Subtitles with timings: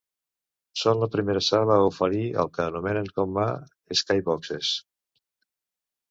[0.83, 3.45] Són la primera sala a oferir el que anomenen com a
[4.01, 4.71] "SkyBoxes".